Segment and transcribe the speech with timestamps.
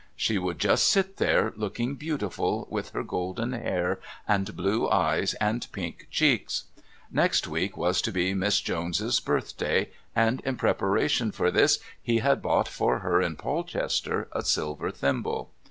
[0.15, 5.67] She would just sit there, looking beautiful, with her golden hair, and blue eyes and
[5.71, 6.63] pink cheeks.
[7.11, 12.41] Next week was to be Miss Jones's birthday, and in preparation for this he had
[12.41, 15.51] bought for her in Polchester a silver thimble.